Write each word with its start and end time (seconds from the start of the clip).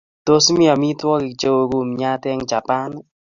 Tos 0.25 0.45
mi 0.57 0.65
amitwogik 0.73 1.35
cheuu 1.39 1.63
kumyo 1.71 2.11
eng' 2.31 2.47
Japan? 2.51 2.91